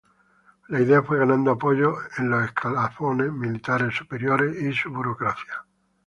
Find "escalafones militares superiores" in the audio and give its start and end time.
2.43-4.59